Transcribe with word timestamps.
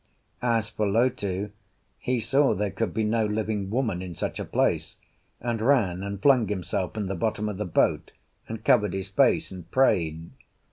As 0.41 0.67
for 0.67 0.87
Lotu, 0.87 1.51
he 1.99 2.19
saw 2.19 2.55
there 2.55 2.71
could 2.71 2.91
be 2.91 3.03
no 3.03 3.23
living 3.23 3.69
woman 3.69 4.01
in 4.01 4.15
such 4.15 4.39
a 4.39 4.45
place, 4.45 4.97
and 5.39 5.61
ran, 5.61 6.01
and 6.01 6.19
flung 6.19 6.47
himself 6.47 6.97
in 6.97 7.05
the 7.05 7.13
bottom 7.13 7.47
of 7.47 7.57
the 7.57 7.65
boat, 7.67 8.11
and 8.49 8.63
covered 8.63 8.93
his 8.93 9.09
face, 9.09 9.51
and 9.51 9.69
prayed. 9.69 10.31